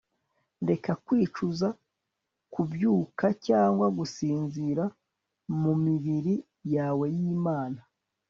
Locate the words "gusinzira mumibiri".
3.97-6.35